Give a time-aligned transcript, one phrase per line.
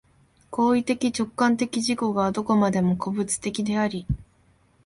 [0.49, 4.07] 行為的直観的自己がどこまでも個物的であり、